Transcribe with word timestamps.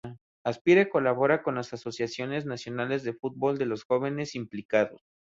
Aspire 0.43 0.89
colabora 0.89 1.43
con 1.43 1.53
las 1.53 1.73
asociaciones 1.73 2.47
nacionales 2.47 3.03
de 3.03 3.13
fútbol 3.13 3.59
de 3.59 3.67
los 3.67 3.83
jóvenes 3.83 4.33
implicados. 4.33 4.99